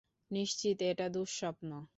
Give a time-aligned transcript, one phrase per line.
[0.31, 1.71] নিশ্চিত এটা দুঃস্বপ্ন।